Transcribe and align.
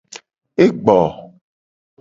E 0.63 0.65
gbo. 0.81 0.99